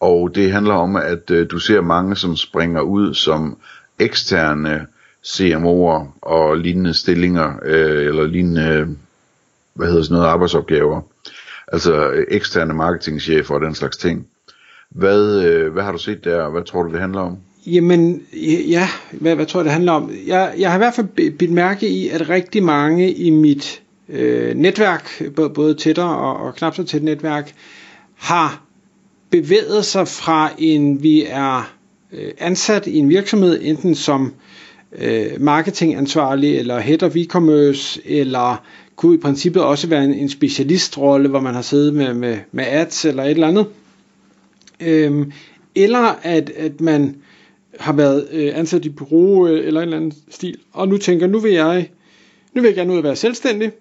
[0.00, 3.58] Og det handler om, at øh, du ser mange, som springer ud som
[3.98, 4.86] eksterne
[5.26, 8.96] CMO'er og lignende stillinger, øh, eller lignende,
[9.74, 11.00] hvad hedder sådan noget, arbejdsopgaver.
[11.72, 14.26] Altså øh, eksterne marketingchefer og den slags ting.
[14.90, 17.38] Hvad, øh, hvad har du set der, og hvad tror du, det handler om?
[17.66, 18.22] Jamen,
[18.68, 20.10] ja, hvad, hvad tror jeg, det handler om?
[20.26, 24.56] Jeg, jeg har i hvert fald bidt mærke i, at rigtig mange i mit øh,
[24.56, 25.22] netværk,
[25.54, 27.54] både tættere og, og knap så tæt netværk,
[28.14, 28.65] har
[29.30, 31.74] bevæget sig fra en, vi er
[32.12, 34.34] øh, ansat i en virksomhed, enten som
[34.98, 38.64] øh, marketingansvarlig, eller head of e-commerce, eller
[38.96, 42.64] kunne i princippet også være en, en specialistrolle, hvor man har siddet med, med, med
[42.68, 43.66] ads eller et eller andet.
[44.80, 45.32] Øhm,
[45.74, 47.16] eller at, at man
[47.80, 51.26] har været øh, ansat i bureau øh, eller en eller anden stil, og nu tænker,
[51.26, 51.90] nu vil jeg,
[52.54, 53.72] nu vil jeg gerne ud og være selvstændig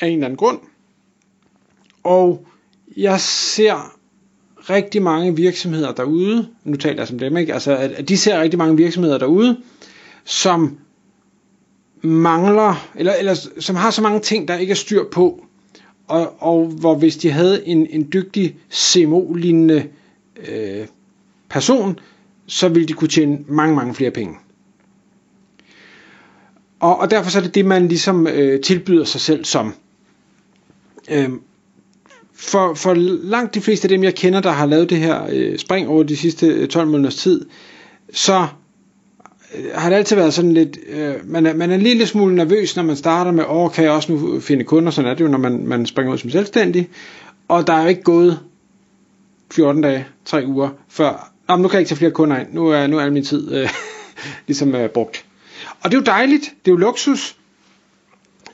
[0.00, 0.58] af en eller anden grund.
[2.02, 2.46] Og
[2.96, 3.96] jeg ser
[4.60, 7.54] rigtig mange virksomheder derude, nu taler jeg som dem, ikke?
[7.54, 9.56] Altså, at, at de ser rigtig mange virksomheder derude,
[10.24, 10.78] som
[12.02, 15.44] mangler, eller, eller som har så mange ting, der ikke er styr på,
[16.08, 19.86] og, og hvor hvis de havde en, en dygtig CMO-lignende
[20.48, 20.86] øh,
[21.48, 21.98] person,
[22.46, 24.36] så ville de kunne tjene mange, mange flere penge.
[26.80, 29.74] Og, og derfor så er det det, man ligesom øh, tilbyder sig selv som.
[31.10, 31.40] Øhm,
[32.40, 35.58] for, for langt de fleste af dem, jeg kender, der har lavet det her øh,
[35.58, 37.46] spring over de sidste øh, 12 måneders tid,
[38.12, 38.46] så
[39.54, 42.34] øh, har det altid været sådan lidt, øh, man, er, man er en lille smule
[42.34, 45.24] nervøs, når man starter med, åh, kan jeg også nu finde kunder, sådan er det
[45.24, 46.88] jo, når man, man springer ud som selvstændig,
[47.48, 48.38] og der er jo ikke gået
[49.52, 52.86] 14 dage, 3 uger, før, nu kan jeg ikke tage flere kunder ind, nu er,
[52.86, 53.68] nu er al min tid øh,
[54.46, 55.24] ligesom øh, brugt.
[55.80, 57.36] Og det er jo dejligt, det er jo luksus,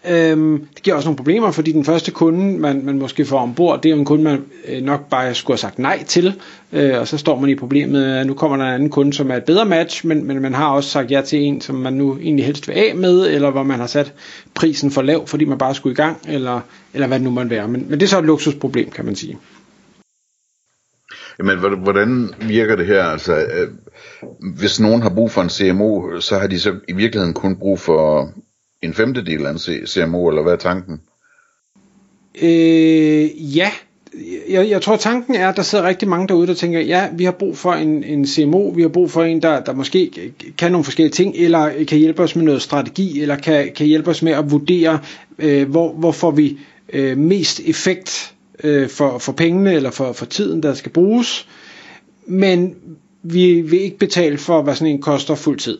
[0.08, 3.82] Øhm, det giver også nogle problemer, fordi den første kunde, man, man måske får ombord,
[3.82, 6.34] det er jo en kunde, man øh, nok bare skulle have sagt nej til,
[6.72, 9.30] øh, og så står man i problemet, at nu kommer der en anden kunde, som
[9.30, 11.92] er et bedre match, men, men man har også sagt ja til en, som man
[11.92, 14.12] nu egentlig helst vil af med, eller hvor man har sat
[14.54, 16.60] prisen for lav, fordi man bare skulle i gang, eller,
[16.94, 17.68] eller hvad det nu man være.
[17.68, 19.38] Men, men det er så et luksusproblem, kan man sige.
[21.38, 23.04] Jamen, hvordan virker det her?
[23.04, 23.68] Altså, øh,
[24.56, 27.78] hvis nogen har brug for en CMO, så har de så i virkeligheden kun brug
[27.78, 28.32] for
[28.86, 31.00] en femtedel af en CMO, eller hvad er tanken?
[32.42, 33.70] Øh, ja,
[34.48, 37.24] jeg, jeg tror tanken er, at der sidder rigtig mange derude, der tænker, ja, vi
[37.24, 40.72] har brug for en, en CMO, vi har brug for en, der, der måske kan
[40.72, 44.22] nogle forskellige ting, eller kan hjælpe os med noget strategi, eller kan, kan hjælpe os
[44.22, 44.98] med at vurdere,
[45.38, 46.58] øh, hvor, hvor får vi
[46.92, 51.48] øh, mest effekt øh, for, for pengene, eller for, for tiden, der skal bruges.
[52.26, 52.74] Men
[53.22, 55.78] vi vil ikke betale for, hvad sådan en koster fuld tid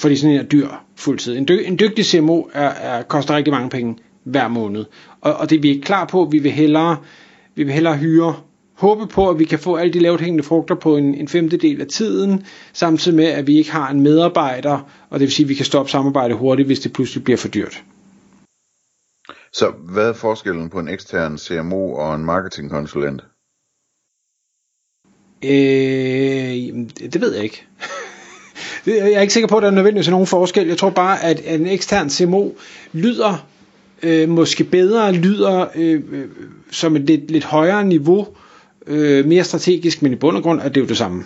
[0.00, 1.36] fordi sådan en er dyr fuldtid.
[1.36, 4.84] En, dy- en dygtig CMO er, er, koster rigtig mange penge hver måned.
[5.20, 6.28] Og, og det er vi ikke klar på.
[6.30, 6.96] Vi vil hellere,
[7.54, 8.36] vi vil hellere hyre
[8.74, 11.80] håbe på, at vi kan få alle de lavt hængende frugter på en, en femtedel
[11.80, 14.78] af tiden, samtidig med, at vi ikke har en medarbejder,
[15.10, 17.48] og det vil sige, at vi kan stoppe samarbejdet hurtigt, hvis det pludselig bliver for
[17.48, 17.84] dyrt.
[19.52, 23.22] Så hvad er forskellen på en ekstern CMO og en marketingkonsulent?
[25.44, 27.66] Øh, det ved jeg ikke.
[28.86, 30.66] Jeg er ikke sikker på, at der er nødvendigvis nogen forskel.
[30.66, 32.50] Jeg tror bare, at en ekstern CMO
[32.92, 33.46] lyder
[34.02, 36.24] øh, måske bedre, lyder øh, øh,
[36.70, 38.26] som et lidt, lidt højere niveau,
[38.86, 41.24] øh, mere strategisk, men i bund og grund er det jo det samme.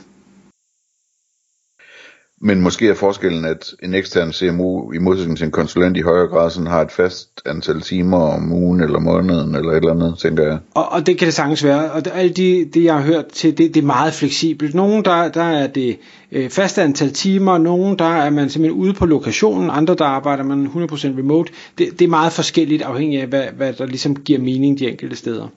[2.47, 6.27] Men måske er forskellen, at en ekstern CMO i modsætning til en konsulent i højere
[6.27, 10.19] grad sådan har et fast antal timer om ugen eller måneden eller et eller andet,
[10.19, 10.59] tænker jeg.
[10.75, 11.93] Og, og det kan det sagtens være.
[11.93, 14.75] Og det, alt de, det, jeg har hørt til, det, det er meget fleksibelt.
[14.75, 15.99] Nogle, der, der er det
[16.33, 20.45] øh, fast antal timer, nogle, der er man simpelthen ude på lokationen, andre, der arbejder
[20.45, 21.53] man 100% remote.
[21.79, 25.17] Det, det er meget forskelligt afhængig af, hvad, hvad der ligesom giver mening de enkelte
[25.17, 25.49] steder.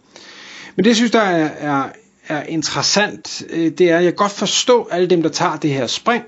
[0.76, 1.84] Men det, jeg synes, der er, er,
[2.28, 5.88] er interessant, øh, det er, at jeg godt forstå alle dem, der tager det her
[5.88, 6.24] spring,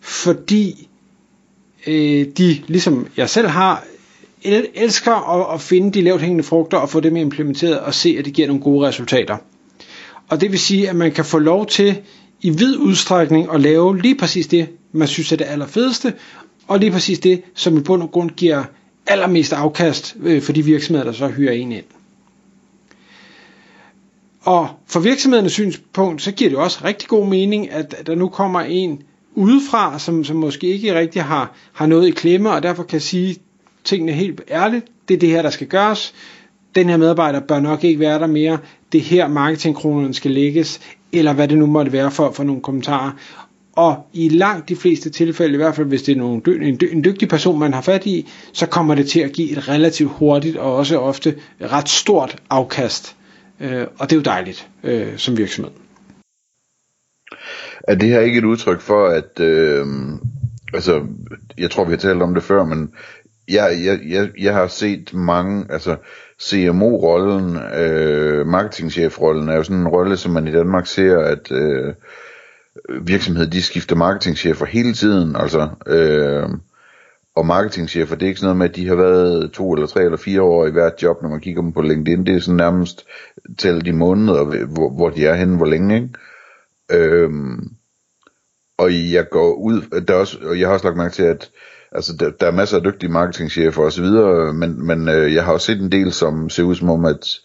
[0.00, 0.88] fordi
[1.86, 3.84] øh, de, ligesom jeg selv har,
[4.42, 8.16] el- elsker at, at finde de lavt hængende frugter og få dem implementeret og se,
[8.18, 9.36] at det giver nogle gode resultater.
[10.28, 12.00] Og det vil sige, at man kan få lov til
[12.40, 16.14] i vid udstrækning at lave lige præcis det, man synes er det allerfedeste,
[16.68, 18.64] og lige præcis det, som i bund og grund giver
[19.06, 21.84] allermest afkast øh, for de virksomheder, der så hyrer en ind.
[24.40, 28.60] Og for virksomhedernes synspunkt, så giver det også rigtig god mening, at der nu kommer
[28.60, 29.02] en
[29.34, 33.36] udefra, som, som måske ikke rigtig har, har noget i klemme, og derfor kan sige
[33.84, 34.86] tingene helt ærligt.
[35.08, 36.14] Det er det her, der skal gøres.
[36.74, 38.58] Den her medarbejder bør nok ikke være der mere.
[38.92, 40.80] Det er her, marketingkronerne skal lægges,
[41.12, 43.10] eller hvad det nu måtte være for, for nogle kommentarer.
[43.72, 46.76] Og i langt de fleste tilfælde, i hvert fald hvis det er nogle dy- en,
[46.76, 49.68] dy- en dygtig person, man har fat i, så kommer det til at give et
[49.68, 53.16] relativt hurtigt og også ofte ret stort afkast.
[53.60, 55.72] Øh, og det er jo dejligt øh, som virksomhed.
[57.88, 59.86] Er det her ikke et udtryk for, at, øh,
[60.74, 61.06] altså,
[61.58, 62.90] jeg tror vi har talt om det før, men
[63.48, 65.96] jeg, jeg, jeg, jeg har set mange, altså
[66.42, 71.94] CMO-rollen, øh, marketingchef-rollen er jo sådan en rolle, som man i Danmark ser, at øh,
[73.00, 76.48] virksomheder, de skifter marketingchefer hele tiden, altså, øh,
[77.36, 80.04] og marketingchefer, det er ikke sådan noget med, at de har været to eller tre
[80.04, 82.56] eller fire år i hvert job, når man kigger dem på LinkedIn, det er sådan
[82.56, 83.06] nærmest
[83.58, 86.08] tælle de måneder, hvor, hvor de er henne, hvor længe, ikke?
[86.90, 87.68] Øhm,
[88.78, 91.50] og jeg går ud, der er også, og jeg har også lagt mærke til, at
[91.92, 95.44] altså, der, der er masser af dygtige marketingchefer og så videre, men, men øh, jeg
[95.44, 97.38] har også set en del, som ser ud som om, at,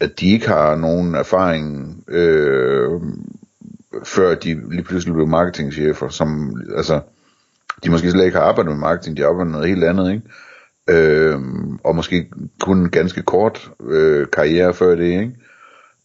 [0.00, 2.90] at de ikke har nogen erfaring, øh,
[4.04, 7.00] før de lige pludselig blev marketingchefer, som, altså,
[7.84, 10.12] de måske slet ikke har arbejdet med marketing, de har arbejdet med noget helt andet,
[10.12, 10.22] ikke?
[10.90, 11.40] Øh,
[11.84, 12.30] og måske
[12.60, 15.36] kun en ganske kort øh, karriere før det, ikke?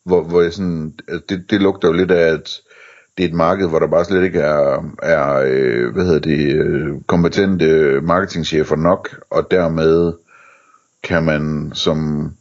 [0.05, 2.61] Hvor, hvor jeg sådan, altså, det, det lugter jo lidt af, at
[3.17, 6.55] det er et marked, hvor der bare slet ikke er, er øh, hvad hedder det,
[6.55, 10.13] øh, kompetente marketingchefer nok, og dermed
[11.03, 12.31] kan man som,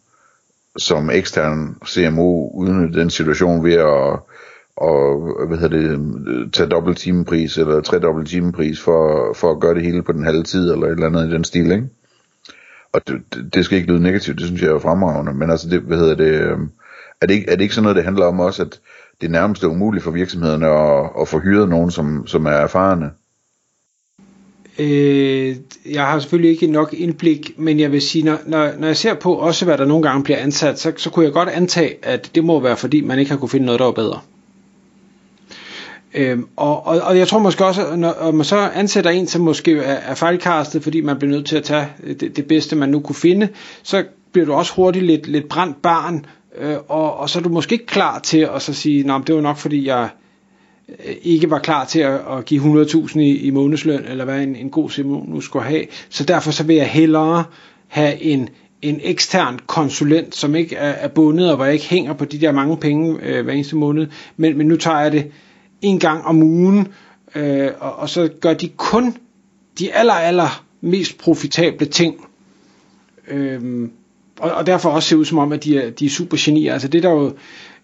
[0.76, 4.20] som ekstern CMO udnytte den situation ved at
[4.80, 9.74] og, hvad hedder det, tage dobbelt timepris eller tre dobbelt timepris for, for at gøre
[9.74, 11.88] det hele på den halve tid eller et eller andet i den stil, ikke?
[12.92, 15.80] Og det, det skal ikke lyde negativt, det synes jeg er fremragende, men altså det,
[15.80, 16.58] hvad hedder det, øh,
[17.20, 18.80] er det, ikke, er det ikke sådan noget, det handler om også, at
[19.20, 23.10] det er nærmest umuligt for virksomhederne at, at få hyret nogen, som, som er erfarne?
[24.78, 25.56] Øh,
[25.86, 29.14] jeg har selvfølgelig ikke nok indblik, men jeg vil sige, når, når, når jeg ser
[29.14, 32.30] på også, hvad der nogle gange bliver ansat, så, så kunne jeg godt antage, at
[32.34, 34.20] det må være, fordi man ikke har kunne finde noget, der var bedre.
[36.14, 39.42] Øhm, og, og, og jeg tror måske også, at når man så ansætter en, som
[39.42, 41.88] måske er, er fejlkastet, fordi man bliver nødt til at tage
[42.20, 43.48] det, det bedste, man nu kunne finde,
[43.82, 46.26] så bliver du også hurtigt lidt, lidt brændt barn,
[46.58, 49.34] øh, og, og så er du måske ikke klar til at så sige, at det
[49.34, 50.08] var nok fordi jeg
[50.88, 54.56] øh, ikke var klar til at, at give 100.000 i, i månedsløn, eller hvad en,
[54.56, 55.84] en god Simon nu skulle have.
[56.08, 57.44] Så derfor så vil jeg hellere
[57.88, 58.48] have en,
[58.82, 62.40] en ekstern konsulent, som ikke er, er bundet, og hvor jeg ikke hænger på de
[62.40, 64.06] der mange penge øh, hver eneste måned,
[64.36, 65.30] men, men nu tager jeg det
[65.82, 66.88] en gang om ugen,
[67.34, 69.14] øh, og, og så gør de kun
[69.78, 72.28] de aller, aller mest profitable ting.
[73.28, 73.88] Øh,
[74.40, 76.72] og, og derfor også ser ud som om, at de er, de er super genier.
[76.72, 77.32] Altså det der jo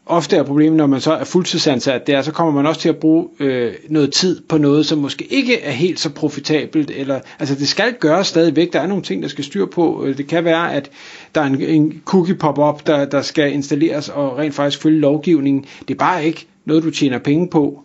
[0.06, 2.88] ofte er problemet, når man så er fuldtidsansat, det er, så kommer man også til
[2.88, 6.90] at bruge øh, noget tid på noget, som måske ikke er helt så profitabelt.
[6.90, 10.04] Eller, altså det skal gøres stadigvæk, der er nogle ting, der skal styr på.
[10.04, 10.90] Øh, det kan være, at
[11.34, 15.64] der er en, en cookie pop-up, der, der skal installeres og rent faktisk følge lovgivningen.
[15.88, 17.82] Det er bare ikke noget, du tjener penge på.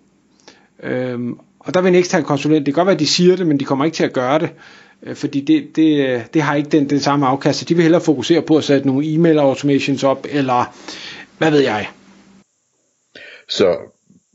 [0.84, 3.48] Øhm, og der vil en ekstern konsulent, det kan godt være, at de siger det,
[3.48, 4.50] men de kommer ikke til at gøre det.
[5.03, 7.59] Øh, fordi det, det, det har ikke den, den samme afkast.
[7.59, 10.75] Så de vil hellere fokusere på at sætte nogle e-mail automations op, eller
[11.38, 11.89] hvad ved jeg.
[13.50, 13.77] Så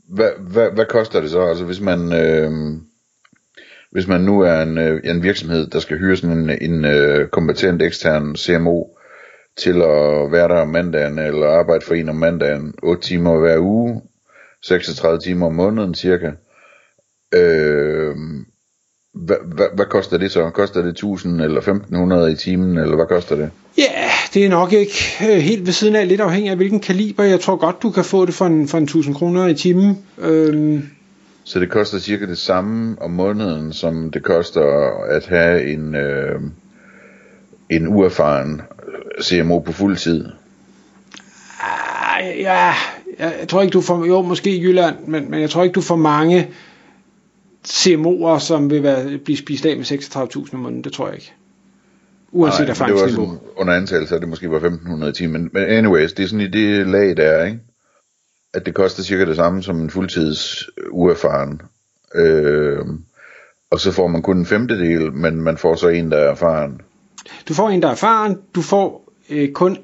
[0.09, 1.41] hvad, hvad, hvad koster det så?
[1.41, 2.51] Altså hvis man, øh,
[3.91, 7.27] hvis man nu er en, øh, en virksomhed, der skal hyre sådan en, en øh,
[7.27, 8.83] kompetent ekstern CMO
[9.57, 13.59] til at være der om mandagen, eller arbejde for en om mandagen, 8 timer hver
[13.59, 14.01] uge,
[14.63, 16.31] 36 timer om måneden cirka.
[17.35, 18.15] Øh,
[19.17, 20.49] hvad, hvad, hvad koster det så?
[20.49, 23.49] Koster det 1000 eller 1500 i timen, eller hvad koster det?
[23.77, 24.93] Ja, yeah, det er nok ikke
[25.29, 27.23] øh, helt ved siden af, lidt afhængig af hvilken kaliber.
[27.23, 29.97] Jeg tror godt, du kan få det for en, for en 1000 kroner i timen.
[30.17, 30.89] Øhm.
[31.43, 36.41] Så det koster cirka det samme om måneden, som det koster at have en, øh,
[37.69, 38.61] en uerfaren
[39.23, 40.25] CMO på fuld tid?
[41.61, 42.73] Ah, ja,
[43.19, 45.81] jeg tror ikke du får, jo måske i Jylland, men, men jeg tror ikke du
[45.81, 46.47] får mange
[47.67, 51.33] CMO'er, som vil være, blive spist af med 36.000 om måneden, det tror jeg ikke.
[52.31, 53.31] Uanset Nej, erfaringsniveau.
[53.31, 56.27] Det var under antagelse, at det måske var 1.500 timer, men, men anyways, det er
[56.27, 57.59] sådan i det lag, der er, ikke?
[58.53, 61.61] At det koster cirka det samme som en fuldtids uerfaren.
[62.15, 62.85] Øh,
[63.71, 66.81] og så får man kun en femtedel, men man får så en, der er erfaren.
[67.47, 69.77] Du får en, der er erfaren, du får øh, kun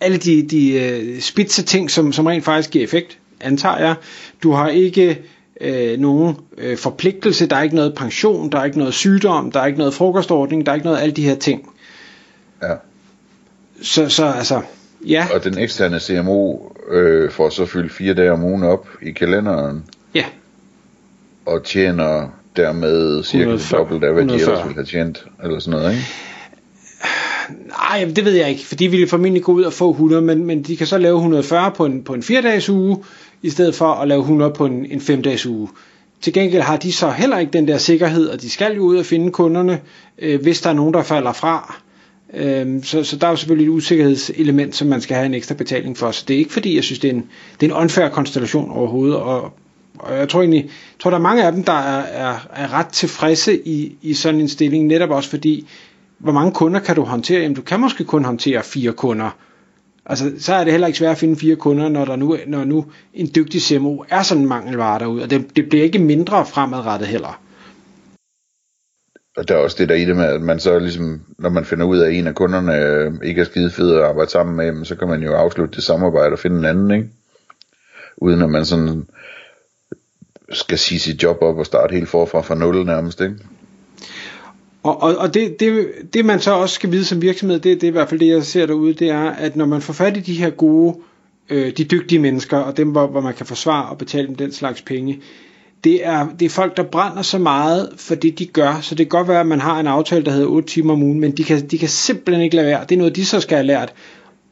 [0.00, 3.94] alle de, de øh, spidse ting, som, som rent faktisk giver effekt, antager jeg.
[4.42, 5.22] Du har ikke
[5.60, 9.60] øh, nogen øh, forpligtelse, der er ikke noget pension, der er ikke noget sygdom, der
[9.60, 11.68] er ikke noget frokostordning, der er ikke noget af alle de her ting.
[12.62, 12.74] Ja.
[13.82, 14.62] Så, så altså,
[15.06, 15.26] ja.
[15.34, 16.58] Og den eksterne CMO
[16.90, 19.84] øh, får så fyldt fire dage om ugen op i kalenderen,
[20.14, 20.24] Ja,
[21.46, 23.78] og tjener dermed cirka 140.
[23.78, 24.52] dobbelt af, hvad de 140.
[24.52, 26.04] ellers ville have tjent, eller sådan noget, ikke?
[27.68, 30.44] Nej, det ved jeg ikke, for de ville formentlig gå ud og få 100, men,
[30.44, 33.04] men de kan så lave 140 på en, på en 4-dages uge,
[33.42, 35.68] i stedet for at lave 100 på en, en fem-dages uge.
[36.20, 38.96] Til gengæld har de så heller ikke den der sikkerhed, og de skal jo ud
[38.96, 39.80] og finde kunderne,
[40.18, 41.76] øh, hvis der er nogen, der falder fra.
[42.34, 45.54] Øh, så, så der er jo selvfølgelig et usikkerhedselement, som man skal have en ekstra
[45.54, 46.10] betaling for.
[46.10, 47.26] Så det er ikke fordi, jeg synes, det er en,
[47.60, 49.16] det er en unfair konstellation overhovedet.
[49.16, 49.52] Og,
[49.98, 52.72] og jeg tror egentlig, jeg tror, der er mange af dem, der er, er, er
[52.72, 55.68] ret tilfredse i, i sådan en stilling, netop også fordi,
[56.18, 57.40] hvor mange kunder kan du håndtere?
[57.40, 59.30] Jamen, du kan måske kun håndtere fire kunder.
[60.08, 62.64] Altså, så er det heller ikke svært at finde fire kunder, når, der nu, når
[62.64, 65.22] nu en dygtig CMO er sådan en mangelvare derude.
[65.22, 67.42] Og det, det bliver ikke mindre fremadrettet heller.
[69.36, 71.64] Og der er også det der i det med, at man så ligesom, når man
[71.64, 74.56] finder ud af, at en af kunderne øh, ikke er skide fed at arbejde sammen
[74.56, 77.08] med, jamen, så kan man jo afslutte det samarbejde og finde en anden, ikke?
[78.16, 79.06] Uden at man sådan
[80.52, 83.36] skal sige sit job op og starte helt forfra fra nul nærmest, ikke?
[84.82, 87.86] Og, og, og det, det, det man så også skal vide som virksomhed, det, det
[87.86, 90.16] er i hvert fald det, jeg ser derude, det er, at når man får fat
[90.16, 90.96] i de her gode,
[91.48, 94.52] øh, de dygtige mennesker, og dem, hvor, hvor man kan forsvare og betale dem den
[94.52, 95.20] slags penge,
[95.84, 98.80] det er, det er folk, der brænder så meget for det, de gør.
[98.80, 101.02] Så det kan godt være, at man har en aftale, der hedder 8 timer om
[101.02, 102.84] ugen, men de kan, de kan simpelthen ikke lade være.
[102.88, 103.92] Det er noget, de så skal have lært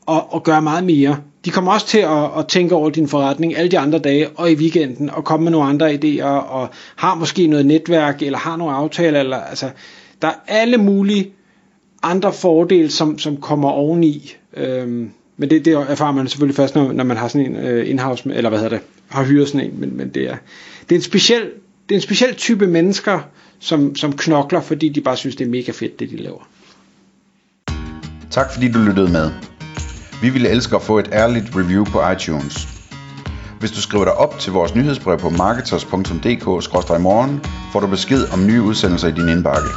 [0.07, 1.17] og, og gøre meget mere.
[1.45, 4.51] De kommer også til at, at tænke over din forretning alle de andre dage og
[4.51, 8.57] i weekenden og komme med nogle andre idéer og har måske noget netværk eller har
[8.57, 9.21] nogle aftaler.
[9.21, 9.71] Eller, altså,
[10.23, 11.33] der er alle mulige
[12.03, 14.37] andre fordele, som, som kommer oveni.
[14.57, 17.91] Øhm, men det, det erfarer man selvfølgelig først, når, når man har sådan en øh,
[17.91, 19.81] in-house, eller hvad hedder det, har hyret sådan en.
[19.81, 20.37] Men, men det, er,
[20.89, 21.43] det, er en speciel,
[21.89, 23.21] det er en speciel type mennesker,
[23.59, 26.49] som, som knokler, fordi de bare synes, det er mega fedt, det de laver.
[28.31, 29.31] Tak fordi du lyttede med.
[30.23, 32.69] Vi ville elske at få et ærligt review på iTunes.
[33.61, 37.41] Hvis du skriver dig op til vores nyhedsbrev på marketers.dk-morgen,
[37.73, 39.69] får du besked om nye udsendelser i din indbakke.